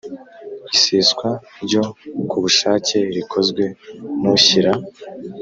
[0.75, 1.29] Iseswa
[1.63, 1.83] ryo
[2.29, 3.63] ku bushake rikozwe
[4.21, 4.71] n ushyira